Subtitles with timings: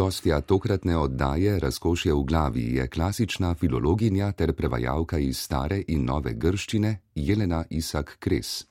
[0.00, 6.32] Gostja tokratne oddaje Razkošje v glavi je klasična filologinja ter prevajalka iz stare in nove
[6.34, 8.64] grščine Jelena Isak Kres.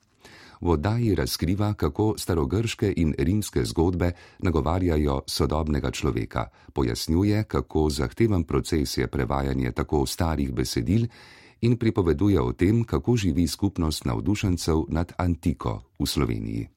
[0.60, 8.98] V oddaji razkriva, kako starogrške in rimske zgodbe nagovarjajo sodobnega človeka, pojasnjuje, kako zahteven proces
[8.98, 11.06] je prevajanje tako starih besedil
[11.60, 16.68] in pripoveduje o tem, kako živi skupnost navdušencev nad antiko v Sloveniji.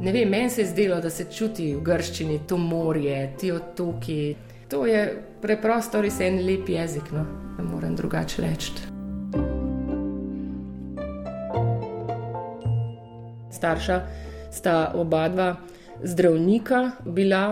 [0.00, 4.36] Ne vem, meni se je zdelo, da se čuti v grščini to morje, ti otoki.
[4.70, 5.00] To je
[5.42, 7.24] preprosto res en lep jezik, no,
[7.56, 8.72] ne morem drugače reči.
[13.50, 13.96] Starša
[14.54, 15.48] sta oba dva
[16.04, 17.42] zdravnika bila,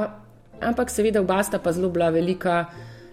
[0.63, 2.65] ampak seveda oba sta pa zelo bila velika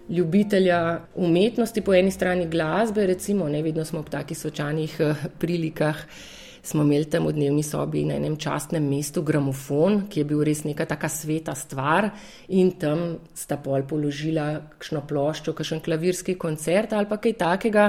[0.08, 6.06] ljubitelja umetnosti, po eni strani glasbe, recimo, ne vedno smo ob takih sočanih eh, prilikah
[6.64, 10.64] smo imeli tam v dnevni sobi na enem častnem mestu gramofon, ki je bil res
[10.64, 12.08] neka taka sveta stvar,
[12.48, 17.88] in tam sta pol položila kakšno ploščo, kakšen klavirski koncert ali pa kaj takega.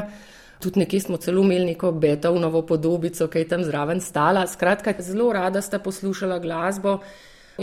[0.59, 4.47] Tudi nekje smo celo imeli neko betovnovo podobico, ki je tam zraven stala.
[4.47, 7.00] Skratka, zelo rada sta poslušala glasbo.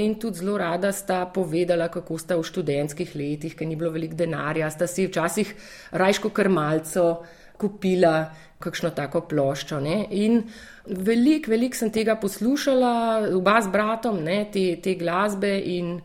[0.01, 4.17] In tudi zelo rada sta povedala, kako sta v študentskih letih, ker ni bilo veliko
[4.17, 5.53] denarja, sta si včasih
[5.93, 7.25] rajško krmalco
[7.59, 8.31] kupila
[8.63, 9.81] kakšno tako ploščo.
[9.83, 10.03] Ne?
[10.23, 10.43] In
[10.87, 12.93] veliko, veliko sem tega poslušala,
[13.37, 15.97] oba z bratom, ne, te, te glasbe in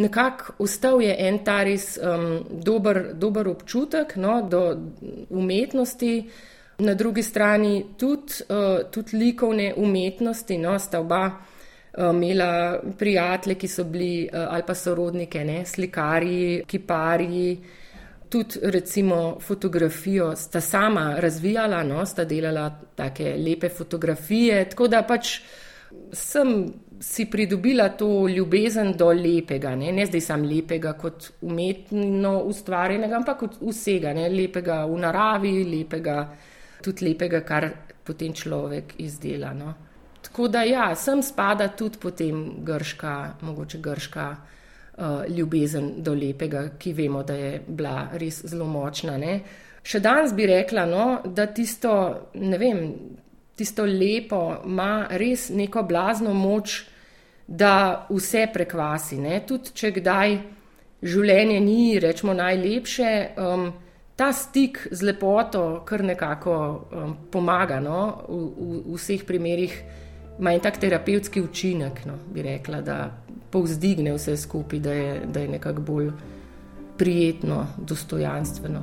[0.00, 4.64] nekako ustal je en ta res um, dober, dober občutek no, do
[5.28, 6.14] umetnosti.
[6.80, 13.68] Na drugi strani tudi, uh, tudi likovne umetnosti, no, sta oba uh, imela prijatelje, ki
[13.68, 17.58] so bili uh, ali pa sorodnike, ne, slikari, kipari
[18.30, 25.40] tudi recimo fotografijo sta sama razvijala, no, sta delala take lepe fotografije, tako da pač
[26.12, 33.16] sem si pridobila to ljubezen do lepega, ne, ne zdaj sam lepega kot umetno ustvarjenega,
[33.16, 36.16] ampak kot vsega, ne, lepega v naravi, lepega,
[36.84, 37.70] tudi lepega, kar
[38.04, 39.54] potem človek izdela.
[39.56, 39.74] No.
[40.22, 44.30] Tako da ja, sem spada tudi potem grška, mogoče grška.
[45.00, 49.14] Eh, ljubezen do lepega, ki vemo, da je bila res zelo močna.
[49.16, 49.38] Ne?
[49.80, 51.92] Še danes bi rekla, no, da tisto,
[52.36, 52.82] ne vem,
[53.56, 56.82] tisto lepo ima res neko blazno moč,
[57.46, 57.70] da
[58.10, 59.22] vse prekvasi.
[59.24, 59.40] Ne?
[59.48, 60.36] Tudi če kdaj
[61.00, 63.66] življenje ni, rečemo, najlepše, um,
[64.20, 68.04] ta stik z lepoto kar nekako um, pomaga no?
[68.28, 69.80] v, v, v vseh primerih.
[70.44, 73.00] Ma en tak terapevtski učinek, no, bi rekla, da
[73.50, 76.10] povzdigne vse skupaj, da je, da je nekako bolj
[76.98, 78.80] prijetno, dostojanstveno.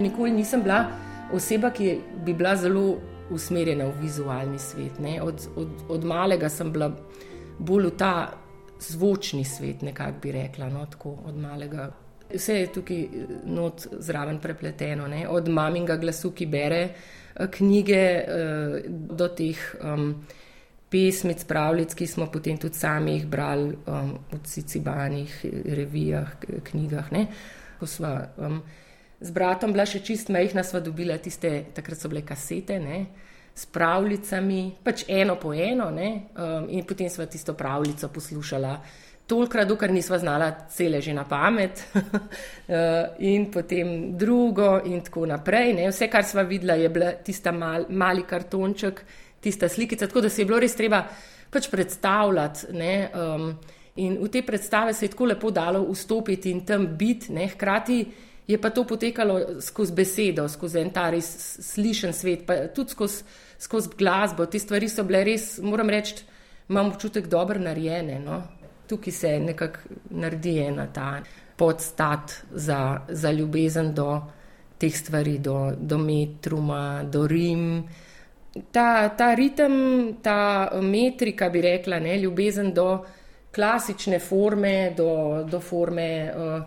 [0.00, 0.84] Nikoli nisem bila
[1.32, 2.96] oseba, ki bi bila zelo
[3.30, 4.92] usmerjena v vizualni svet.
[5.22, 6.90] Od, od, od malega sem bila
[7.58, 8.32] bolj v ta
[8.80, 11.90] zvočni svet, nekako bi rekla, no, tako od malega
[12.34, 15.28] Vse je tukaj eh, not zraven prepleteno, ne?
[15.28, 20.08] od maminga glasu, ki bere eh, knjige, eh, do teh um,
[20.90, 25.38] pesmic, pravljic, ki smo potem tudi sami jih brali um, v cicibanih
[25.76, 26.36] revijah,
[26.70, 27.10] knjigah.
[27.78, 28.60] Ko sva um,
[29.20, 32.78] z bratom bila še čist majhna, sva dobila tiste, takrat so bile kasete.
[32.82, 33.00] Ne?
[33.56, 38.74] S pravljicami, pač eno po eno, um, in potem smo tisto pravljico poslušali
[39.26, 41.82] Tolkrat, dokler nisva znala cele že na pamet,
[42.68, 45.72] eh, in potem drugo, in tako naprej.
[45.74, 45.88] Ne.
[45.90, 49.02] Vse, kar sva videla, je bil tista mal, mali kartonček,
[49.42, 51.02] tista slikica, tako da se je bilo res treba
[51.50, 52.70] pač predstavljati.
[52.78, 53.50] Ne, um,
[53.96, 57.98] in v te predstave se je tako lepo dalo vstopiti in tam biti, ne, hkrati
[58.46, 61.26] je pa to potekalo skozi besedo, skozi en ta res
[61.66, 63.24] slišen svet, pa tudi skozi,
[63.58, 64.46] skozi glasbo.
[64.46, 66.22] Te stvari so bile res, moram reči,
[66.70, 68.20] imam občutek dobro narejene.
[68.22, 68.42] No
[68.88, 69.78] tukaj se nekako
[70.10, 71.20] naredi ena ta
[71.56, 74.20] podstat za, za ljubezen do
[74.78, 77.84] teh stvari, do, do metruma, do rim.
[78.72, 83.04] Ta, ta ritem, ta metrika, bi rekla, ne, ljubezen do
[83.54, 86.62] klasične forme, do, do forme uh,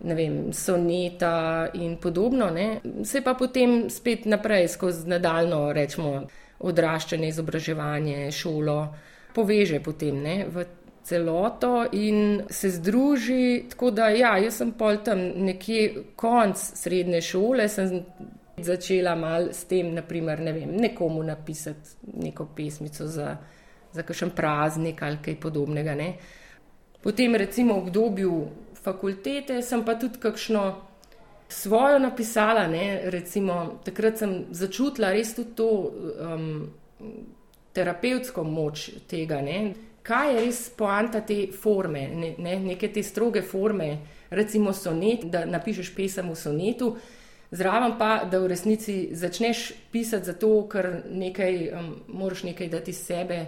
[0.00, 6.20] vem, soneta in podobno, ne, se pa potem spet naprej skozi nadaljno, rečemo,
[6.60, 8.78] odraščanje, izobraževanje, šolo,
[9.34, 10.64] poveže potem ne, v
[11.04, 13.64] celoto in se združi.
[13.70, 18.02] Tako da, ja, jaz sem pol tam nekje konc srednje šole, sem
[18.60, 23.36] začela mal s tem, naprimer, ne vem, nekomu napisati neko pesmico za,
[23.92, 25.94] za kakšen praznik ali kaj podobnega.
[25.94, 26.12] Ne.
[27.02, 28.34] Potem, recimo, v obdobju
[28.82, 30.64] fakultete, sem pa tudi kakšno
[31.48, 32.66] svojo napisala.
[32.66, 33.00] Ne?
[33.10, 36.68] Recimo, takrat sem začutila res tudi to um,
[37.72, 39.40] terapevtsko moč tega.
[39.42, 39.89] Ne?
[40.02, 43.90] Kaj je res poanta te forme, ne, ne, neke te stroge forme,
[44.30, 46.94] recimo sonet, da napišeš pesem v sonetu,
[47.50, 53.40] zraven pa, da v resnici začneš pisati zato, ker nekaj, um, moraš nekaj dati sebe,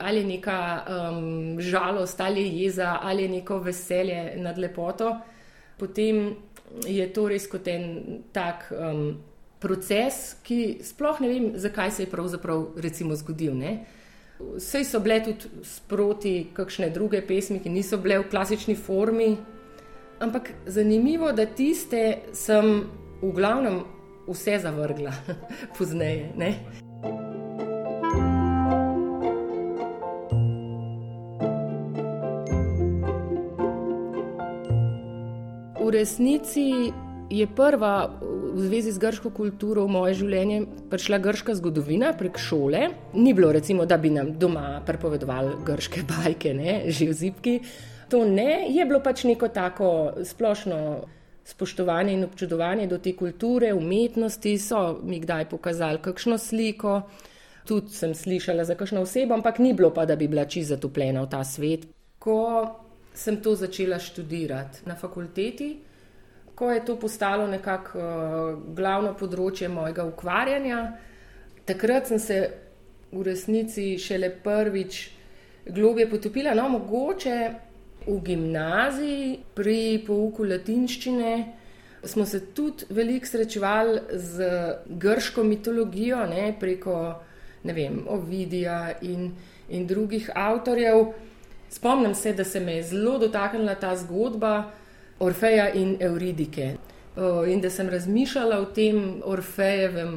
[0.00, 5.18] ali neka um, žalost, ali jeza, ali neko veselje nad lepoto,
[5.78, 6.30] potem
[6.86, 9.18] je to res kot en tak um,
[9.60, 13.52] proces, ki sploh ne vem, zakaj se je pravzaprav recimo zgodil.
[13.58, 13.80] Ne?
[14.56, 19.36] Vse so bile tudi sproti kakšne druge pesmi, ki niso bile v klasični formi,
[20.20, 22.84] ampak zanimivo, da tiste sem
[23.22, 23.82] v glavnem
[24.28, 25.12] vse zavrgla
[25.78, 26.32] pozneje.
[26.36, 26.54] Ne?
[35.80, 36.92] V resnici
[37.30, 38.20] je prva
[38.60, 40.58] v zvezi z grško kulturo v moje življenje
[40.92, 42.90] prišla grška zgodovina prek šole.
[43.16, 47.54] Ni bilo, recimo, da bi nam doma prepovedovali grške bajke, ne, že v zipki.
[48.12, 49.90] To ne, je bilo pač neko tako
[50.26, 50.78] splošno
[51.50, 54.58] spoštovanje in občudovanje do te kulture, umetnosti.
[54.58, 57.00] So mi kdaj pokazali kakšno sliko,
[57.66, 61.24] tudi sem slišala za kakšno osebo, ampak ni bilo pa, da bi bila čisto zatopljena
[61.24, 61.86] v ta svet.
[62.20, 62.40] Ko
[63.14, 65.76] sem to začela študirati na fakulteti,
[66.60, 70.80] ko je to postalo nekako uh, glavno področje mojega ukvarjanja.
[71.64, 72.40] Takrat sem se
[73.12, 74.98] v resnici šele prvič
[75.72, 77.36] globje potopila, no, mogoče
[78.04, 81.32] v gimnaziji pri pouku latinščine.
[82.04, 84.50] Smo se tudi veliko srečevali z
[85.00, 86.98] grško mitologijo, ne, preko
[87.64, 89.30] ne vem, Ovidija in,
[89.72, 91.06] in drugih avtorjev.
[91.72, 94.72] Spomnim se, da se me je zelo dotaknila ta zgodba,
[95.20, 96.76] Orfeja in Euridike.
[97.46, 100.14] In da sem razmišljala o tem Orfejevem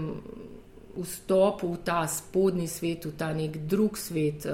[0.95, 4.47] vstopu v ta spodnji svet, v ta nek drug svet.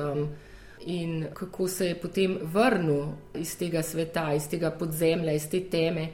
[0.87, 6.07] In kako se je potem vrnil iz tega sveta, iz tega podzemlja, iz te teme.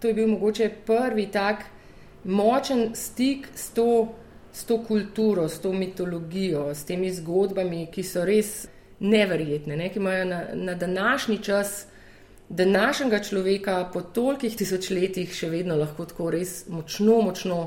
[0.00, 1.64] To je bil mogoče prvi tak
[2.24, 4.14] močen stik s to,
[4.52, 8.68] s to kulturo, s to mitologijo, s temi zgodbami, ki so res
[9.00, 9.88] neverjetne, ne?
[9.90, 11.86] ki imajo na, na današnji čas
[12.52, 17.62] današnjega človeka po tolikih tisočletjih še vedno lahko tako res močno, močno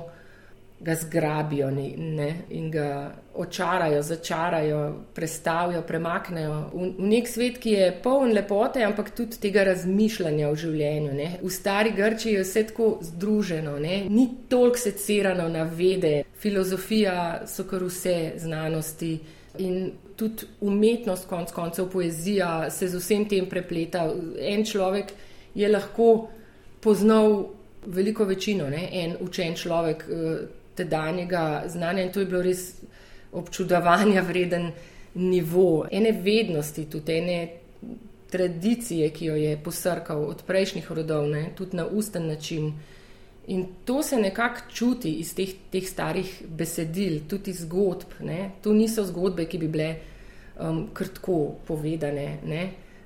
[0.79, 4.79] ga zgrabijo ne, in ga očarajo, začarajo,
[5.15, 11.13] prestavijo, premaknejo v nek svet, ki je poln lepote, ampak tudi tega razmišljanja o življenju.
[11.15, 11.29] Ne.
[11.41, 14.03] V stari Grči je vse tako združeno, ne.
[14.09, 19.15] ni toliko secirano na vede, filozofija so kar vse znanosti.
[19.57, 24.07] In tudi umetnost, konc koncev poezija, se z vsem tem prepleta.
[24.39, 25.11] En človek
[25.55, 26.27] je lahko
[26.79, 27.45] poznal
[27.85, 28.89] veliko večino, ne?
[28.91, 32.81] en učen človek eh, tedanjega znanja in to je bilo res
[33.31, 34.71] občudovanja vreden
[35.15, 37.39] nivo, ene vednosti, tudi ene
[38.31, 41.49] tradicije, ki jo je posrkal od prejšnjih rodov, ne?
[41.55, 42.73] tudi na usten način.
[43.47, 48.17] In to se nekako čuti iz teh, teh starih besedil, tudi zgodb.
[48.25, 48.51] Ne?
[48.61, 49.89] To niso zgodbe, ki bi bile
[50.57, 51.37] um, krtko
[51.67, 52.39] povedane,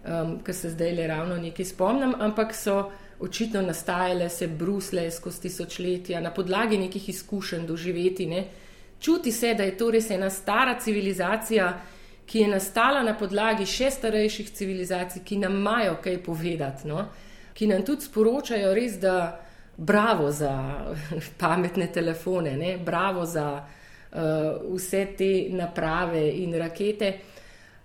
[0.06, 2.86] um, ker se zdaj le ravno nekaj spomnim, ampak so
[3.20, 8.26] očitno nastajale, se brusle skozi tisočletja na podlagi nekih izkušenj doživeti.
[8.26, 8.46] Ne?
[9.00, 11.82] Čuti se, da je to res ena stara civilizacija,
[12.26, 17.08] ki je nastala na podlagi še starejših civilizacij, ki nam imajo kaj povedati, no?
[17.54, 19.49] ki nam tudi sporočajo res, da
[19.80, 20.84] bravo za
[21.38, 22.78] pametne telefone, ne?
[22.78, 23.64] bravo za
[24.12, 24.20] uh,
[24.76, 27.14] vse te naprave in rakete.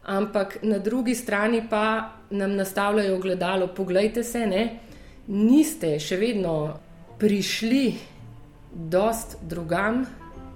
[0.05, 4.79] Ampak na drugi strani pa nam nastavljajo gledalo, poglejte se, ne?
[5.27, 6.75] niste še vedno
[7.19, 7.95] prišli
[8.75, 10.05] dost drugam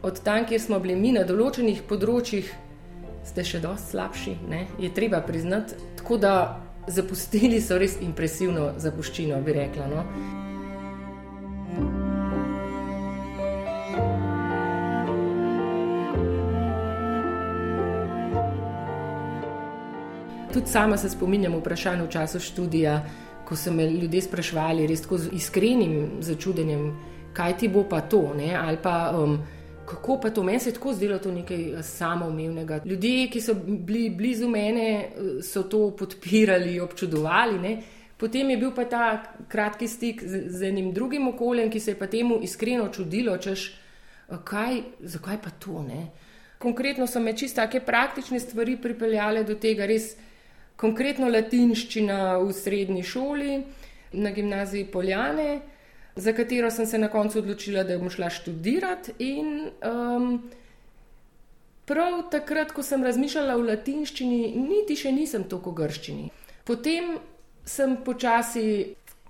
[0.02, 2.50] od tam, kjer smo bili mi na določenih področjih,
[3.24, 4.66] ste še dost slabši, ne?
[4.78, 5.78] je treba priznati.
[6.02, 6.34] Tako da
[6.88, 9.88] zapustili so res impresivno zapuščino, bi rekla.
[9.88, 10.04] No?
[20.52, 23.02] Tudi sama se spominjam vprašanj v času študija,
[23.44, 26.90] ko so me ljudje sprašvali res tako z iskrenim začudenjem,
[27.32, 28.54] kaj ti bo pa to, ne?
[28.56, 29.38] ali pa um,
[29.88, 32.80] kako pa to, meni se je tako zdelo to nekaj eh, samoumevnega.
[32.84, 37.58] Ljudje, ki so bili blizu mene, eh, so to podpirali, občudovali.
[37.58, 37.82] Ne?
[38.16, 41.98] Potem je bil pa ta kratki stik z, z enim drugim okoljem, ki se je
[41.98, 43.68] pa temu iskreno čudilo, češ,
[44.44, 46.08] kaj, zakaj pa to ne.
[46.58, 50.16] Konkretno so me čisto take praktične stvari pripeljale do tega res
[50.78, 53.58] konkretno latinščina v srednji šoli,
[54.12, 55.60] na gimnaziji Poljane,
[56.16, 59.12] za katero sem se na koncu odločila, da bom šla študirati.
[59.22, 60.30] In um,
[61.86, 66.30] prav takrat, ko sem razmišljala o latinščini, niti še nisem toliko grščini.
[66.66, 67.16] Potem
[67.68, 68.64] sem počasi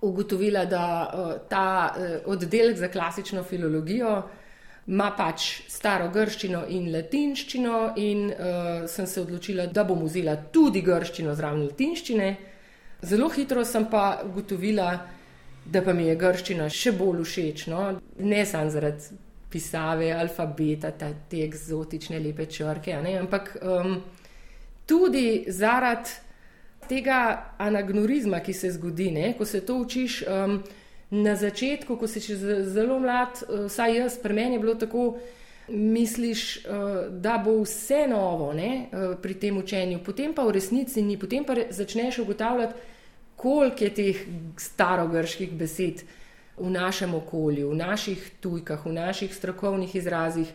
[0.00, 4.23] ugotovila, da uh, ta uh, oddelek za klasično filologijo
[4.88, 10.80] ima pač staro grščino in latinščino, in uh, sem se odločila, da bom vzela tudi
[10.83, 12.28] grščino zraven latinščine.
[13.04, 14.88] Zelo hitro sem pa ugotovila,
[15.68, 17.66] da pa mi je grščina še bolj všeč.
[17.68, 17.83] No?
[18.25, 19.18] Ne samo zaradi
[19.52, 23.95] pisave, alfabeta, ta, te eksotične lepe črke, ampak um,
[24.88, 26.16] tudi zaradi
[26.88, 27.21] tega
[27.61, 29.33] anagnorizma, ki se zgodi, ne?
[29.37, 30.23] ko se to učiš.
[30.25, 30.61] Um,
[31.11, 32.37] na začetku, ko si še
[32.69, 35.19] zelo mlad, eh, vsaj jaz, pri meni je bilo tako,
[35.69, 41.03] misliš, eh, da bo vse novo ne, eh, pri tem učenju, potem pa v resnici
[41.03, 42.75] ni, potem pa začneš ugotavljati,
[43.37, 44.17] koliko je teh
[44.57, 46.03] starogrških besed
[46.57, 50.49] v našem okolju, v naših tujkah, v naših strokovnih izrazih.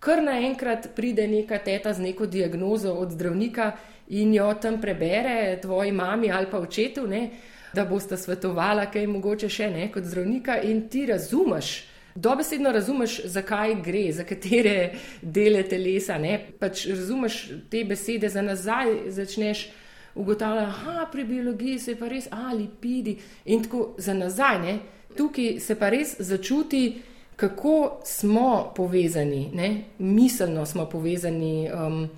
[0.00, 3.72] Kar naenkrat pride neka teta z neko diagnozo od zdravnika
[4.08, 7.30] in jo tam prebere, tvoji mami ali pa očetu, ne,
[7.74, 11.74] da boste svetovala, kaj mogoče še ne kot zdravnika in ti razumeš.
[12.14, 16.18] Dobesedno razumeš, zakaj gre, za katere dele telesa.
[16.58, 17.40] Pač razumeš
[17.70, 19.66] te besede za nazaj, začneš
[20.14, 24.60] ugotavljati, da pri biologiji se pa res, a lipidi in tako za nazaj.
[24.62, 24.78] Ne?
[25.16, 27.02] Tukaj se pa res začuti,
[27.36, 29.84] kako smo povezani, ne?
[29.98, 32.08] miselno smo povezani um,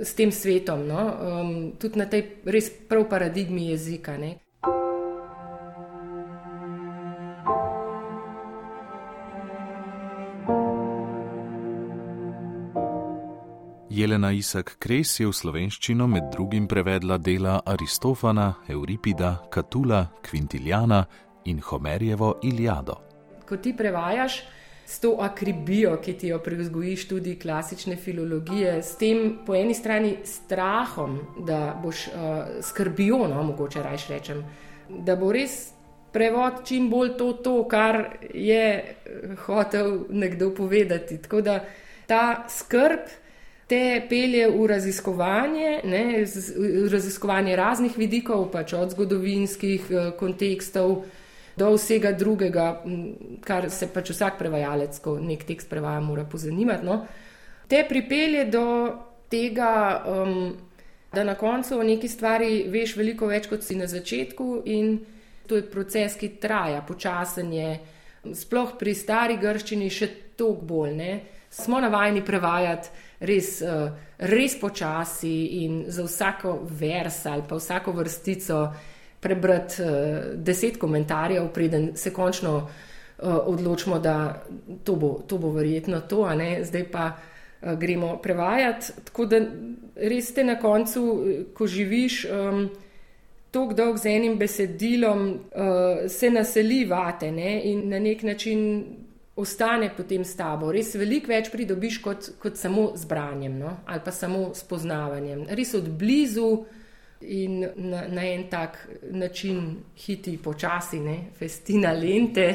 [0.00, 1.12] s tem svetom, no?
[1.20, 4.16] um, tudi na tej res prav paradigmi jezika.
[4.18, 4.34] Ne?
[13.92, 21.02] Jelena Isak Kres je v slovenščino med drugim prevedla dela Aristofana, Euripida, Katula, Quintiliana
[21.44, 22.96] in Homerjevo Iliado.
[23.44, 24.38] Ko ti prevajaš
[24.88, 30.16] s to akribijo, ki ti jo privzgojiš tudi klasične filologije, s tem po eni strani
[30.24, 32.16] strahom, da boš uh,
[32.64, 34.44] skrbijo, no, mogoče rajš rečem,
[34.88, 35.74] da bo res.
[36.12, 38.96] Prevod čim bolj to, to, kar je
[39.44, 41.20] hotel nekdo povedati.
[41.24, 41.60] Tako da
[42.06, 43.20] ta skrb,
[43.72, 46.04] te pelje v raziskovanje, ne,
[46.84, 51.06] v raziskovanje raznih vidikov, pač od zgodovinskih eh, kontekstov
[51.56, 52.66] do vsega drugega,
[53.44, 56.84] kar se pač vsak prevajalec, ko nek tekst prevaja, mora pozanimati.
[56.84, 56.98] No.
[57.68, 58.66] Te pripelje do
[59.32, 59.72] tega,
[60.04, 60.52] um,
[61.12, 64.98] da na koncu o neki stvari veš veliko več, kot si na začetku, in
[65.48, 67.70] to je proces, ki traja, počasen je.
[68.36, 70.92] Sploh pri stari grščini še toliko bolj.
[70.96, 71.12] Ne.
[71.52, 78.62] Smo navajeni prevajati res, uh, res počasi in za vsako vers ali pa vsako vrstico
[79.20, 79.88] prebrati uh,
[80.34, 84.42] deset komentarjev, preden se končno uh, odločimo, da
[84.84, 87.12] to bo, to bo verjetno to, a ne zdaj pa.
[87.78, 89.38] Gremo prevajati, tako da
[89.94, 91.02] res te na koncu,
[91.54, 92.64] ko živiš um,
[93.52, 97.60] tako dolgo z enim besedilom, uh, se naseli vate ne?
[97.64, 98.84] in na nek način
[99.36, 100.72] ostane potem s tabo.
[100.72, 103.78] Res veliko več pridobiš kot, kot samo z branjem no?
[103.86, 105.46] ali pa samo s poznavanjem.
[105.56, 106.64] Res od blizu
[107.22, 108.78] in na, na en tak
[109.10, 111.18] način hiti počasi, ne?
[111.38, 112.48] festina lente.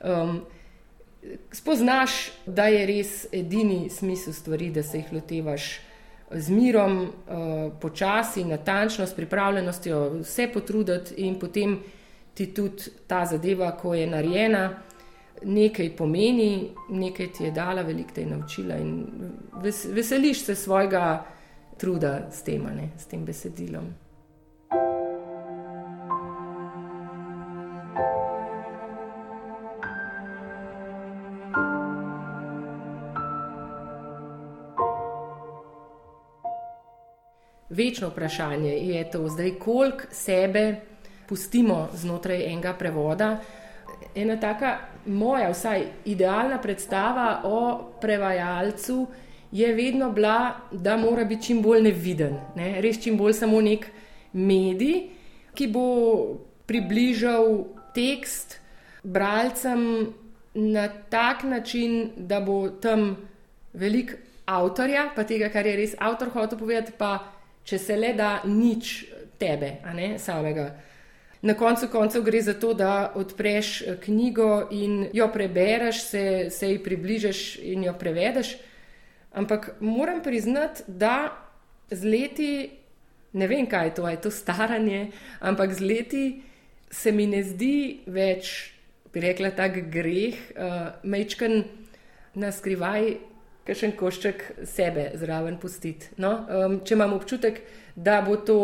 [0.00, 0.40] Um,
[1.52, 5.70] spoznaš, da je res edini smisel stvari, da se jih lotevaš.
[6.30, 11.74] Z mirom, uh, počasi, natančno, s pripravljenostjo, vse potruditi, in potem
[12.34, 14.68] ti tudi ta zadeva, ko je narejena,
[15.44, 19.06] nekaj pomeni, nekaj ti je dala, veliko te je naučila in
[19.62, 21.24] ves, veseliš se svojega
[21.78, 23.92] truda s tem, ne, s tem besedilom.
[37.70, 40.80] Večno vprašanje je to, zdaj, koliko sebe
[41.28, 43.36] pustimo znotraj enega prevoda.
[44.14, 49.06] Ena taka moja, vsaj idealna predstava o prevajalcu
[49.52, 52.80] je vedno bila, da mora biti čim bolj neviden, ne?
[52.80, 53.86] res čim bolj samo nek
[54.32, 55.08] medij,
[55.54, 55.84] ki bo
[56.66, 57.64] približal
[57.94, 58.60] tekst
[59.02, 60.12] bralcem
[60.54, 63.16] na tak način, da bo tam
[63.72, 64.14] velik
[64.46, 67.18] avtorja, pa tega, kar je res avtor hotel povedati, pa
[67.64, 68.94] če se le da nič
[69.38, 70.70] tebe, a ne samega.
[71.42, 76.72] Na koncu koncev gre za to, da odpreš eh, knjigo in jo prebereš, se, se
[76.72, 78.56] ji približaš in jo prevedeš.
[79.32, 81.30] Ampak moram priznati, da
[81.90, 82.70] z leti,
[83.32, 86.42] ne vem kaj je to, je to staranje, ampak z leti
[86.90, 88.72] se mi ne zdi več,
[89.14, 91.62] bi rekla, tak greh, uh, mečken
[92.34, 93.14] na skrivaj,
[93.66, 96.10] kakšen košček sebe zraven pustiti.
[96.18, 96.32] No?
[96.46, 97.62] Um, če imam občutek,
[97.94, 98.58] da bo to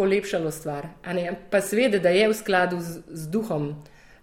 [0.00, 0.88] polepšalo stvar,
[1.52, 3.74] pa seveda, da je v skladu z, z duhom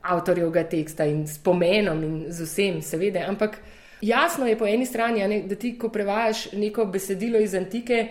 [0.02, 3.62] avtorjevega teksta in s pomenom in z vsem, seveda, ampak.
[3.98, 8.04] Jasno je po eni strani, ne, da ti, ko prevajaš neko besedilo iz antike,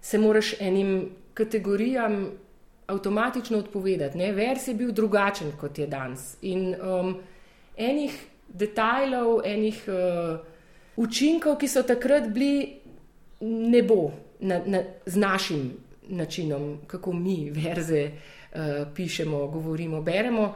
[0.00, 2.26] se moraš enim kategorijam
[2.86, 4.18] avtomatično odpovedati.
[4.18, 4.32] Ne?
[4.32, 6.36] Vers je bil drugačen kot je danes.
[6.42, 7.14] In um,
[7.76, 10.38] enih detajlov, enih uh,
[10.96, 12.76] učinkov, ki so takrat bili,
[13.40, 15.70] ne bo na, na, z našim
[16.08, 18.60] načinom, kako mi verze uh,
[18.94, 20.54] pišemo, govorimo, beremo.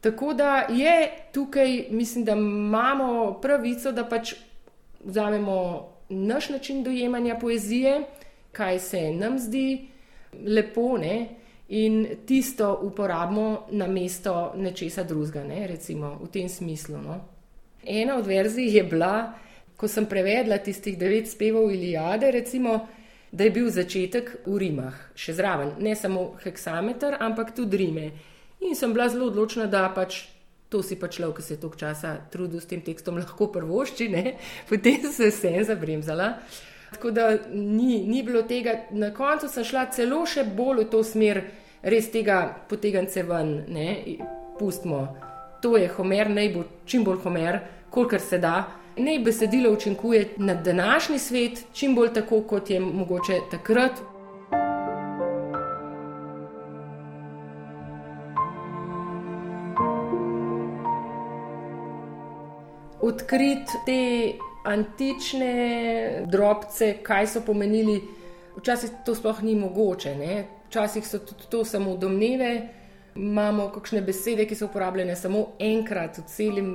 [0.00, 4.34] Tako da je tukaj, mislim, da imamo pravico, da pač
[5.04, 8.02] vzamemo naš način dojemanja poezije,
[8.52, 9.86] kaj se nam zdi
[10.46, 11.28] lepo, ne?
[11.68, 15.66] in tisto uporabimo na mesto nečesa drugega, ne?
[15.66, 16.98] recimo v tem smislu.
[16.98, 17.20] No?
[17.84, 19.32] Ena od verzij je bila,
[19.76, 22.88] ko sem prevedla tistih devet spevov Ilijade, recimo,
[23.32, 28.10] da je bil začetek v Rimah, še zraven, ne samo heksameter, ampak tudi Rime.
[28.64, 30.24] In sem bila zelo odločna, da pač
[30.68, 34.08] to si pač človek, ki se je toliko časa trudil s tem tekstom, lahko prvošči,
[34.12, 34.24] ne?
[34.70, 36.34] potem se sem zabremzala.
[36.92, 41.02] Tako da ni, ni bilo tega, na koncu sem šla celo še bolj v to
[41.04, 41.42] smer,
[41.84, 43.88] res tega potegance ven, ne,
[44.58, 45.02] pustimo.
[45.62, 47.60] To je Homer, naj bo čim bolj Homer,
[47.92, 48.56] kolikor se da.
[48.98, 53.92] Naj besedilo učinkuje na današnji svet, čim bolj tako, kot je mogoče takrat.
[63.00, 64.32] Odkriti te
[64.64, 68.00] antične drobce, kaj so pomenili,
[68.56, 70.14] včasih to sploh ni mogoče.
[70.16, 70.46] Ne?
[70.66, 72.77] Včasih so tudi to samo domneve.
[73.18, 76.68] Imamo kakšne besede, ki so uporabljene samo enkrat v celem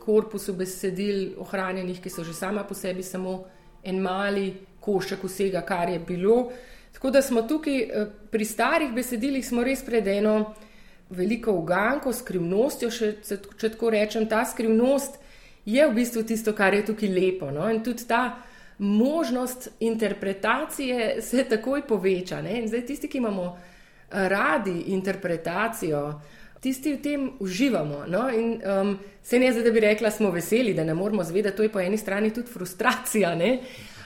[0.00, 3.44] korpusu besedil, ohranjenih, ki so že sama po sebi samo
[3.82, 6.50] en mali košček vsega, kar je bilo.
[6.92, 10.54] Tako da smo tukaj eh, pri starih besedilih res pred eno
[11.10, 13.10] veliko uganko, skrivnostjo, še,
[13.58, 15.18] če tako rečem, ta skrivnost
[15.66, 17.50] je v bistvu tisto, kar je tukaj lepo.
[17.50, 17.66] No?
[17.70, 18.38] In tudi ta
[18.78, 22.40] možnost interpretacije se takoj poveča.
[22.42, 22.60] Ne?
[22.62, 23.56] In zdaj tisti, ki imamo
[24.10, 26.20] radi interpretacijo,
[26.60, 28.04] tisti v tem uživamo.
[28.06, 28.28] No?
[28.30, 31.62] In um, se ne zdaj, da bi rekla, smo veseli, da ne moramo zvedeti, to
[31.62, 33.58] je po eni strani tudi frustracija, ne?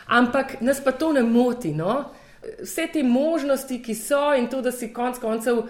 [0.07, 1.75] ampak nas pa to ne moti.
[1.75, 2.05] No?
[2.63, 5.65] Vse te možnosti, ki so in to, da si konec koncev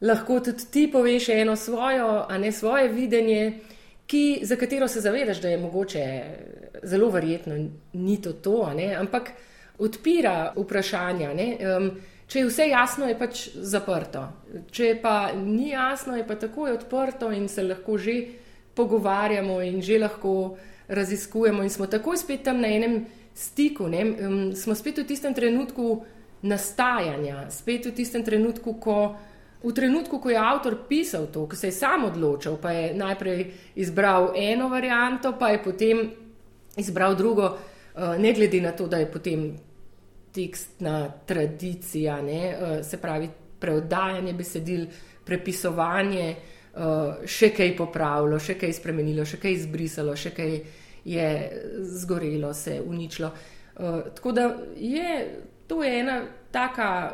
[0.00, 3.60] lahko tudi ti poveš eno svojo, a ne svoje videnje
[4.12, 6.22] ki, za katero se zavedaš, da je mogoče
[6.82, 9.30] zelo verjetno, ni to to, ampak
[9.78, 11.30] odpira vprašanja.
[11.32, 11.90] Um,
[12.32, 14.22] če je vse jasno, je pač zaprto.
[14.72, 18.14] Če pa ni jasno, je pa takoj odprto in se lahko že
[18.72, 20.56] pogovarjamo in že lahko
[20.88, 23.02] raziskujemo in smo takoj spet tam na enem
[23.34, 26.04] stiku, um, smo spet v tistem trenutku
[26.42, 29.16] nastajanja, spet v tistem trenutku, ko.
[29.62, 33.44] V trenutku, ko je avtor pisal to, ko se je sam odločil, pa je najprej
[33.78, 36.00] izbral eno varianto, pa je potem
[36.74, 37.46] izbral drugo,
[37.94, 39.54] eh, ne glede na to, da je potem
[40.34, 43.28] tekstna tradicija, ne, eh, se pravi
[43.60, 44.86] preodajanje besedil,
[45.24, 50.60] prepisovanje, eh, še kaj popravilo, še kaj spremenilo, še kaj izbrisalo, še kaj
[51.04, 51.28] je
[51.82, 53.32] zgorelo, se uničilo.
[54.14, 54.42] Tako da
[54.76, 57.12] je to je ena taka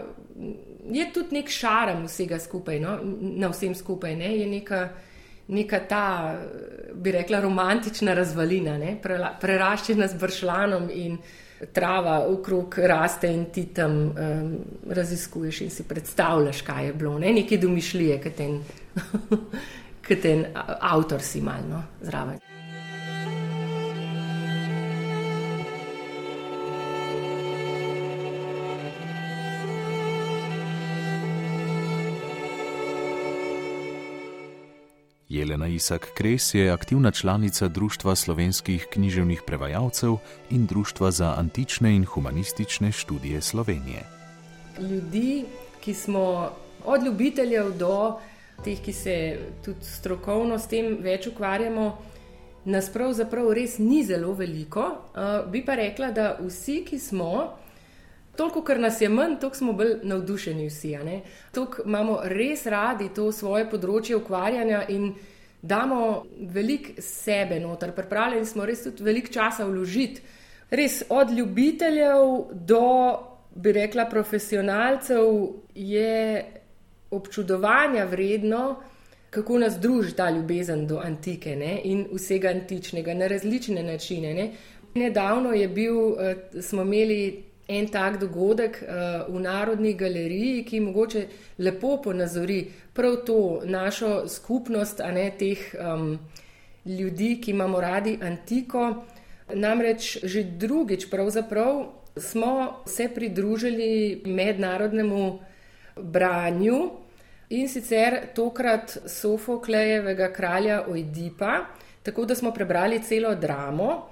[0.90, 2.98] je tudi nek šarm vsega skupaj, no?
[3.20, 4.16] na vsem skupaj.
[4.16, 4.36] Ne?
[4.36, 4.88] Je neka,
[5.48, 6.04] neka ta,
[6.94, 8.78] bi rekla, romantična razvalina,
[9.40, 11.18] preraščena z bršljanom in
[11.72, 14.58] trava okrog raste in ti tam um,
[14.90, 17.18] raziskuješ in si predstavljaš, kaj je bilo.
[17.18, 17.32] Ne?
[17.32, 18.60] Nekaj domišljije, kot ten,
[20.22, 20.46] ten
[20.80, 21.82] avtor si malo no?
[22.02, 22.38] zraven.
[35.38, 40.16] Jelena Isak Kres je aktivna članica Društva slovenskih književnih prevajalcev
[40.50, 44.02] in Društva za antične in humanistične študije Slovenije.
[44.80, 45.44] Ljudi,
[45.80, 46.50] ki smo
[46.84, 48.18] od ljubiteljev do
[48.64, 51.98] teh, ki se tudi strokovno s tem več ukvarjamo,
[52.64, 54.90] nas pravzaprav res ni zelo veliko.
[55.52, 57.54] Bi pa rekla, da vsi, ki smo.
[58.38, 60.92] Toliko, ker nas je manj, toliko smo bolj navdušeni vsi.
[61.52, 65.08] Toliko imamo res radi to svoje področje ukvarjanja in
[65.62, 66.22] damo
[66.54, 70.22] veliko sebe noter, pripravljeni smo res tudi veliko časa vložiti.
[70.70, 72.84] Res od ljubiteljev do,
[73.54, 75.26] bi rekla, profesionalcev
[75.74, 76.44] je
[77.10, 78.76] občudovanja vredno,
[79.34, 81.80] kako nas druži ta ljubezen do antike ne?
[81.84, 84.34] in vsega antičnega na različne načine.
[84.34, 84.48] Ne?
[84.94, 91.26] Nedavno je bil, uh, smo imeli en tak dogodek uh, v Narodni galeriji, ki mogoče
[91.58, 92.62] lepo ponazori
[92.94, 96.18] prav to našo skupnost, a ne teh um,
[96.86, 99.04] ljudi, ki imamo radi antiko.
[99.54, 101.84] Namreč že drugič pravzaprav
[102.16, 105.38] smo se pridružili mednarodnemu
[105.96, 106.90] branju
[107.48, 111.64] in sicer tokrat Sofoklejevega kralja Ojdipa,
[112.02, 114.08] tako da smo prebrali celo dramo.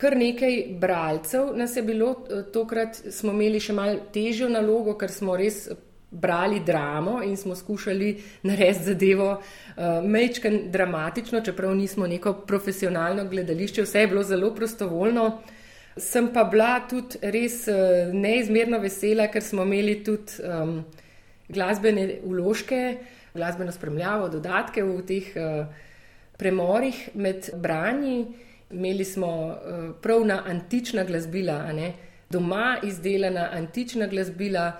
[0.00, 2.14] Kar nekaj bralcev nas je bilo,
[2.52, 5.66] tokrat smo imeli še malo težjo nalogo, ker smo res
[6.10, 9.38] brali dramo in smo skušali narediti zadevo uh,
[9.76, 15.38] eh, mečken dramatično, čeprav nismo neko profesionalno gledališče, vse je bilo zelo prostovoljno.
[15.96, 20.84] Sem pa bila tudi res uh, neizmerno vesela, ker smo imeli tudi um,
[21.48, 22.96] glasbene uložke,
[23.34, 25.66] glasbeno spremljavo, dodatke v teh uh,
[26.38, 28.24] premorih med branji.
[28.70, 31.72] Imeli smo uh, prav na antična glasbila,
[32.30, 34.72] doma izdelana antična glasbila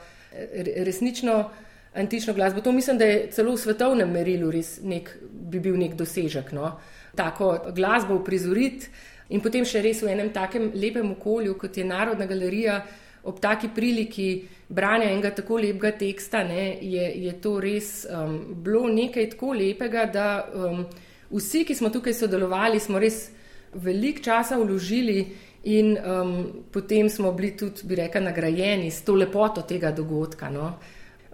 [0.77, 1.51] resnično
[1.95, 2.61] antično glasbo.
[2.61, 6.53] To mislim, da je celo v svetovnem merilu res nek, bi bil nek dosežek.
[6.53, 6.73] No?
[7.17, 8.89] Tako glasbo uprizoriti
[9.31, 12.81] in potem še res v enem takem lepem okolju, kot je Narodna galerija,
[13.23, 18.89] ob taki priliki branja enega tako lepega teksta, ne, je, je to res um, bilo
[18.89, 20.87] nekaj tako lepega, da um,
[21.31, 23.29] vsi, ki smo tukaj sodelovali, smo res
[23.75, 25.27] veliko časa vložili.
[25.63, 30.49] In um, potem smo bili tudi, bi rekel, nagrajeni s to lepoto tega dogodka.
[30.49, 30.79] No?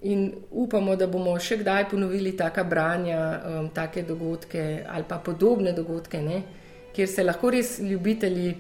[0.03, 5.73] In upamo, da bomo še kdaj ponovili taka branja, um, take dogodke ali pa podobne
[5.73, 6.43] dogodke, ne?
[6.97, 8.55] kjer se lahko res ljubitelji,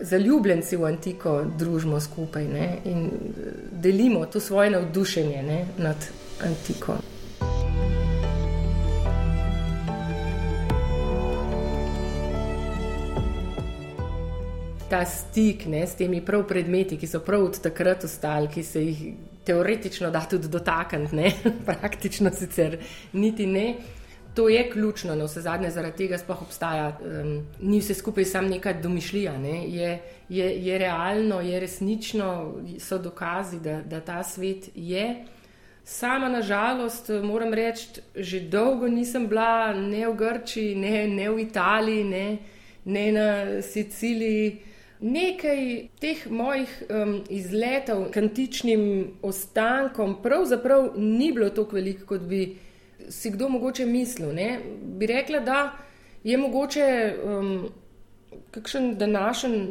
[0.00, 2.66] zaljubljenci v antiko družimo skupaj ne?
[2.84, 3.08] in
[3.72, 5.60] delimo to svoje navdušenje ne?
[5.78, 6.10] nad
[6.44, 6.98] antiko.
[14.90, 18.84] Ta stik ne, s temi prav predmeti, ki so prav od takrat ostali, ki se
[18.84, 19.02] jih
[19.48, 21.32] teoretično da tudi dotakniti,
[21.66, 22.78] praktično sicer
[23.12, 23.74] niti ne.
[24.34, 26.98] To je ključno, na vse zadnje, zaradi tega sploh obstaja.
[27.00, 29.64] Um, ni vse skupaj samo neka domišljija, ne?
[29.68, 29.98] je,
[30.28, 32.28] je, je realno, je resnično,
[32.78, 35.24] so dokazi, da, da ta svet je.
[35.84, 42.04] Sama, nažalost, moram reči, že dolgo nisem bila ne v Grčiji, ne, ne v Italiji,
[42.04, 42.38] ne,
[42.84, 43.28] ne na
[43.62, 44.67] Siciliji.
[45.00, 48.82] Nekaj teh mojih um, izletov k antičnim
[49.22, 52.56] ostankom pravzaprav ni bilo tako veliko, kot bi
[53.08, 54.32] si kdo mogoče mislil.
[54.34, 54.58] Ne?
[54.82, 55.60] Bi rekla, da
[56.24, 57.68] je mogoče um,
[58.50, 59.62] kakšen današnji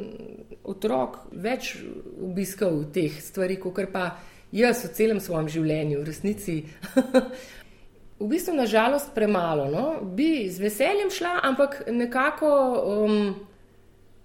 [0.63, 1.75] otrok več
[2.23, 4.09] obiskal teh stvari, kot pa
[4.51, 6.57] jaz v celem svojem življenju, v resnici.
[8.21, 9.67] v bistvu, nažalost, premalo.
[9.71, 9.85] No?
[10.01, 12.55] Bi z veseljem šla, ampak nekako.
[13.03, 13.29] Um,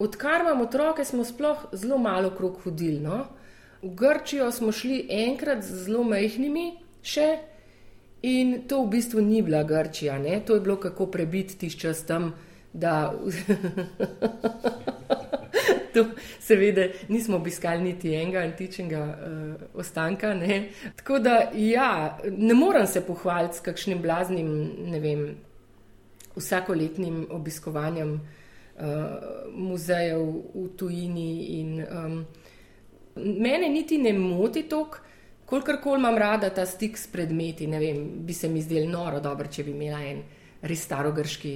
[0.03, 3.01] Odkar imam otroke, smo sploh zelo malo krok hodili.
[3.01, 3.25] No?
[3.83, 6.73] V Grčijo smo šli enkrat z zelo majhnimi,
[7.07, 7.29] še
[8.27, 10.41] in to v bistvu ni bila Grčija, ne?
[10.47, 12.33] to je bilo kako prebiti tiš čas tam.
[12.73, 13.13] Da,
[15.95, 16.07] to,
[16.41, 20.35] seveda, nismo obiskali niti enega antičnega uh, ostanka.
[20.35, 20.71] Ne?
[20.99, 24.55] Tako da, ja, ne morem se pohvaliti s kakšnim blaznim,
[24.91, 25.27] ne vem,
[26.35, 28.39] vsakoletnim obiskovanjem uh,
[29.53, 30.21] muzejev
[30.55, 31.61] v tujini.
[31.61, 32.27] In, um,
[33.17, 34.99] mene niti ne moti toliko,
[35.47, 37.67] kolikor koli imam rada ta stik s predmeti.
[37.67, 40.23] Vem, bi se mi zdel noro, dobro, če bi imela en
[40.63, 41.55] res starogrški,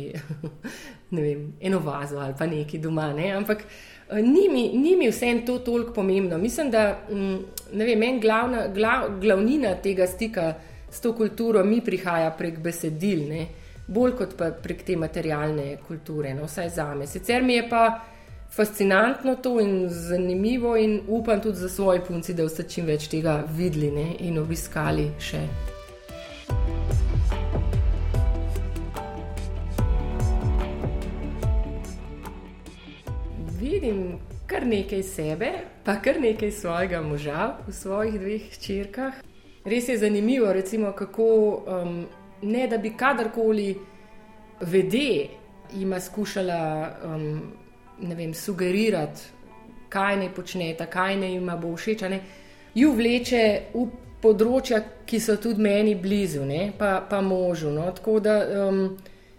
[1.14, 3.12] ne vem, eno vazo ali pa neki doma.
[3.14, 3.30] Ne?
[3.36, 6.38] Ampak uh, ni mi, ni mi vse to toliko pomembno.
[6.38, 7.38] Mislim, da um,
[7.72, 10.54] vem, en glavna, glav, glavnina tega stika
[10.90, 13.28] s to kulturo mi prihaja prek besedil.
[13.28, 13.46] Ne?
[13.86, 17.06] Bolj kot pa prek te materialne kulture, no, vsaj za me.
[17.06, 18.00] Sicer mi je pa
[18.50, 23.42] fascinantno to in zanimivo, in upam tudi za svoje punci, da vse čim več tega
[23.56, 25.42] videli ne, in obiskali še.
[33.60, 35.52] Vidim kar nekaj sebe,
[35.84, 39.18] pa kar nekaj svojega moža v svojih dveh črkah.
[39.66, 41.26] Res je zanimivo, recimo, kako
[41.66, 42.06] um,
[42.42, 43.74] ne da bi kadarkoli
[44.60, 45.28] vede
[45.72, 47.42] jima skušala um,
[48.00, 49.22] vem, sugerirati,
[49.88, 52.04] kaj naj počnete, kaj naj jima bo všeč.
[52.74, 53.44] Ju vleče
[53.74, 53.86] v
[54.22, 57.70] področja, ki so tudi meni blizu, ne, pa, pa možu.
[57.72, 57.86] No.
[57.94, 58.82] Tako da, um,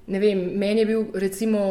[0.07, 1.63] ne vem, meni je bil recimo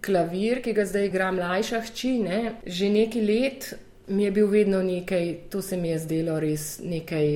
[0.00, 3.72] klavir, ki ga zdaj igra mlajša hči, ne, že nekaj let
[4.10, 7.26] mi je bil vedno nekaj, to se mi je zdelo res nekaj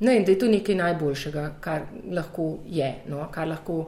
[0.00, 3.84] Ne, in da je to nekaj najboljšega, kar lahko je, no, kar lahko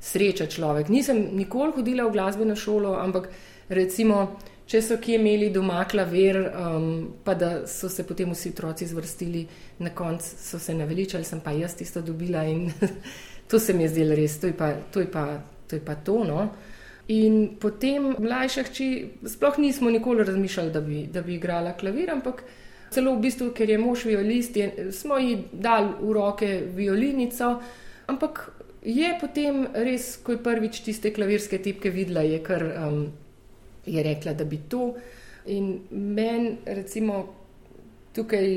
[0.00, 0.88] sreča človek.
[0.92, 3.30] Nisem nikoli hodila v glasbeno šolo, ampak
[3.68, 4.36] recimo,
[4.68, 6.88] če so kje imeli doma klavir, um,
[7.24, 9.46] pa da so se potem vsi otroci zvrstili,
[9.78, 12.68] na koncu so se naveličali, sem pa jaz tisto dobila in
[13.50, 15.00] to se mi je zdelo res, to je pa to.
[15.00, 15.24] Je pa,
[15.68, 16.48] to, je pa to no.
[17.08, 18.86] In potem mlajša hči,
[19.24, 22.42] sploh nismo nikoli razmišljali, da bi, da bi igrala klavir, ampak
[22.90, 27.58] celo v bistvu, ker je mož violist, je, smo ji dali v roke violinico,
[28.06, 28.50] ampak
[28.82, 33.00] je potem res, ko je prvič tiste klavirske tipke videla, je kar um,
[33.86, 34.94] je rekla, da bi to.
[35.46, 37.24] In meni, recimo,
[38.14, 38.48] tukaj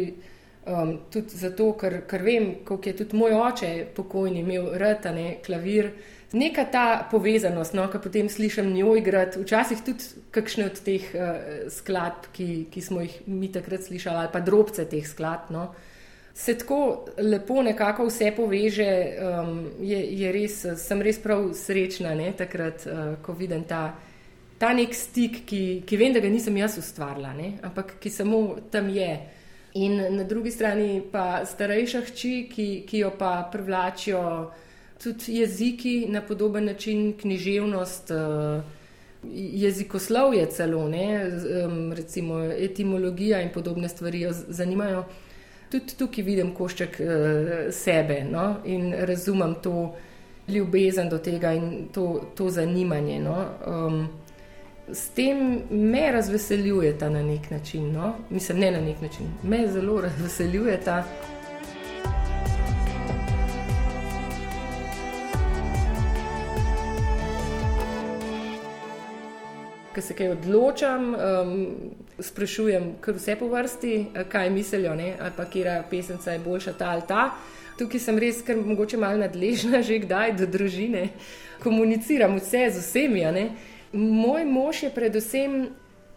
[0.68, 5.92] um, tudi zato, ker, ker vem, kako je tudi moj oče pokojni imel rtane klavir
[6.34, 11.32] neka ta povezanost, no, ki potem slišim njo igrati, včasih tudi kakšne od teh uh,
[11.72, 15.52] skladb, ki, ki smo jih mi takrat slišali, ali pa drobce teh skladb.
[15.52, 15.66] No.
[16.34, 18.88] Se tako lepo nekako vse poveže,
[19.20, 23.84] um, je, je res, sem res prav srečna ne, takrat, uh, ko vidim ta,
[24.62, 28.44] ta nek stik, ki, ki vem, da ga nisem jaz ustvarila, ne, ampak ki samo
[28.72, 29.12] tam je.
[29.84, 34.24] In na drugi strani pa starejša hči, ki, ki jo pa privlačijo
[35.04, 38.62] tudi jeziki na podoben način, književnost, eh,
[39.34, 41.32] jezikoslovje celo, ne,
[41.96, 45.04] recimo etimologija in podobne stvari jo zanimajo.
[45.72, 49.96] Tudi tukaj vidim košček eh, sebe no, in razumem to
[50.48, 53.20] ljubezen do tega in to, to zanimanje.
[53.20, 53.46] No.
[53.68, 54.08] Um,
[54.94, 58.14] s tem me razveseljuje ta na nek način, no.
[58.30, 60.82] mislim, ne na nek način, me zelo razveseljuje
[69.96, 71.68] ko se kaj odločam, um,
[72.20, 75.16] sprašujem kar vse po vrsti, eh, kaj mislijo, ne?
[75.20, 77.32] ali pa kera pesemca je boljša ta ali ta.
[77.78, 81.10] Tukaj sem res, ker mogoče malo nadležna, že kdaj do družine,
[81.64, 83.50] komuniciram vse z vsemi.
[83.94, 85.70] Moj mož je predvsem,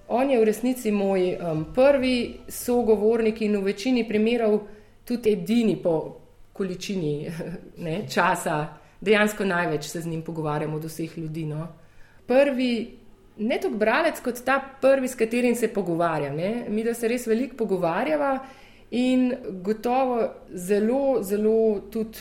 [0.08, 4.60] on je v resnici moj um, prvi sogovornik in v večini primerov
[5.04, 6.20] tudi edini po
[6.52, 7.30] količini
[7.84, 11.46] ne, časa, dejansko največ se z njim pogovarjamo od vseh ljudi.
[11.46, 11.68] No.
[12.26, 13.03] Prvi
[13.36, 16.36] ne toliko bralec, kot ta prvi, s katerim se pogovarjam.
[16.68, 18.38] Mi, da se res veliko pogovarjava
[18.90, 19.32] in
[19.64, 22.18] gotovo zelo, zelo tudi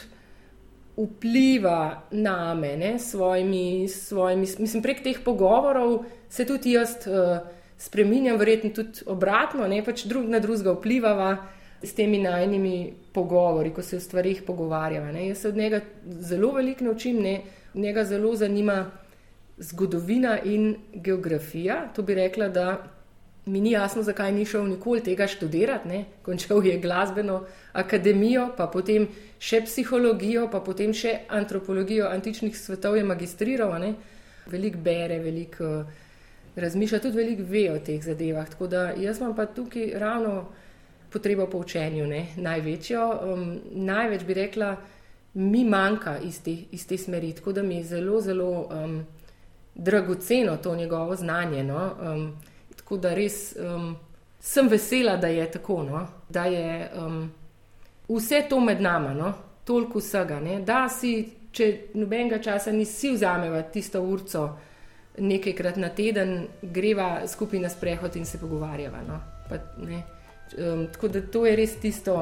[0.97, 7.41] vpliva na me, s svojimi, svojimi, mislim, prek teh pogovorov se tudi jaz uh,
[7.77, 11.35] spremenjam, verjetno tudi obratno, ne pač drug na drugega vplivava.
[11.83, 15.09] S temi najnimi pogovori, ko se o stvarih pogovarjava.
[15.11, 15.25] Ne.
[15.27, 15.81] Jaz se od njega
[16.23, 17.41] zelo veliko naučim, ne.
[17.73, 18.85] njega zelo zanima
[19.57, 21.87] zgodovina in geografija.
[21.95, 22.83] To bi rekla, da
[23.45, 25.87] mi ni jasno, zakaj ni šel nikoli tega študirati.
[25.87, 26.05] Ne?
[26.21, 29.07] Končal je glasbeno akademijo, pa potem
[29.39, 33.75] še psihologijo, pa potem še antropologijo antičnih svetov je magistriral.
[34.47, 36.01] Veliko bere, veliko uh,
[36.55, 38.49] razmišlja, tudi veliko ve o teh zadevah.
[38.49, 40.45] Tako da jaz imam pa tukaj ravno
[41.09, 42.27] potrebo po učenju, ne?
[42.35, 43.19] največjo.
[43.33, 44.75] Um, največ bi rekla,
[45.33, 47.33] mi manjka iz te, iz te smeri.
[47.33, 48.69] Tako da mi je zelo, zelo.
[48.71, 49.05] Um,
[49.75, 51.63] dragoceno to njegovo znanje.
[51.63, 51.91] No?
[52.01, 52.37] Um,
[52.75, 53.95] tako da res um,
[54.39, 56.07] sem vesela, da je tako, no?
[56.29, 57.31] da je um,
[58.09, 59.33] vse to med nama, no?
[59.63, 60.39] toliko vsega.
[60.39, 60.59] Ne?
[60.61, 64.49] Da si, če nobenega časa nisi vzameva tisto urco,
[65.17, 69.03] nekajkrat na teden greva skupaj na sprehod in se pogovarjava.
[69.07, 69.19] No?
[69.49, 72.17] Pa, um, tako da to je res tisto,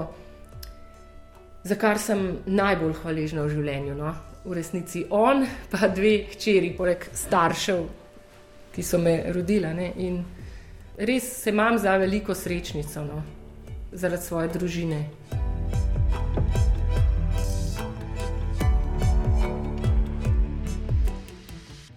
[1.64, 3.96] za kar sem najbolj hvaležna v življenju.
[3.96, 4.14] No?
[4.46, 7.84] V resnici on, pa dve hčeri, poleg staršev,
[8.74, 9.74] ki so me rodila.
[9.74, 9.92] Ne?
[10.02, 10.24] In
[10.98, 13.24] res se imam za veliko srečnico, no?
[13.92, 15.02] zaradi svoje družine.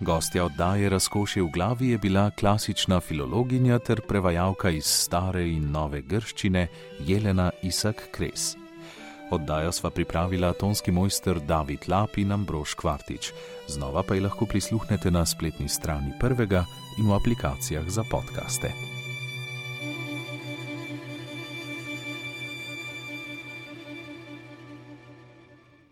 [0.04, 6.02] Gostja oddaje Razkošje v glavi je bila klasična filologinja ter prevajalka iz stare in nove
[6.02, 6.66] grščine
[7.00, 8.63] Jelena Isak Kres.
[9.30, 13.32] Oddajo sva pripravila tonski mojster David Lap in Ambrož Kvartič.
[13.68, 16.64] Znova pa jih lahko prisluhnete na spletni strani prvega
[16.98, 19.03] in v aplikacijah za podkaste.